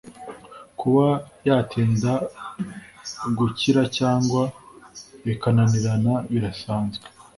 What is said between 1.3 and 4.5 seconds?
yatinda gukira cyangwa